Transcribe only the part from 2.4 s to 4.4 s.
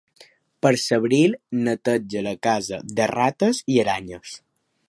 casa de rates i aranyes.